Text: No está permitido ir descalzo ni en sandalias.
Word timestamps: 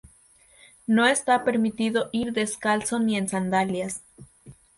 No 0.87 1.05
está 1.05 1.43
permitido 1.43 2.09
ir 2.11 2.33
descalzo 2.33 2.97
ni 2.97 3.17
en 3.17 3.29
sandalias. 3.29 4.01